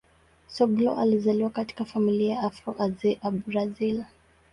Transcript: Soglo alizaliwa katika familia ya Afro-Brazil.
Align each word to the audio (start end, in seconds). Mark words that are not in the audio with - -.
Soglo 0.47 0.95
alizaliwa 0.97 1.49
katika 1.49 1.85
familia 1.85 2.33
ya 2.35 2.41
Afro-Brazil. 2.41 4.03